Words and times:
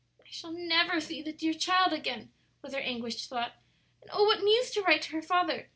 "I 0.19 0.25
shall 0.31 0.49
never 0.51 0.99
see 0.99 1.21
the 1.21 1.31
dear 1.31 1.53
child 1.53 1.93
again!" 1.93 2.31
was 2.63 2.73
her 2.73 2.79
anguished 2.79 3.29
thought; 3.29 3.53
"and 4.01 4.09
oh, 4.11 4.23
what 4.23 4.41
news 4.41 4.71
to 4.71 4.81
write 4.81 5.03
to 5.03 5.11
her 5.11 5.21
father! 5.21 5.69